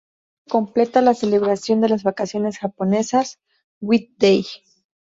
[0.01, 3.37] El álbum completa la celebración de las vacaciones japonesas,
[3.81, 4.45] White Day.